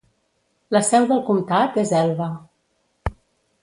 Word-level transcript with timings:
La 0.77 0.81
seu 0.87 1.05
del 1.13 1.23
comtat 1.29 1.79
és 1.85 1.95
Elba. 2.01 2.35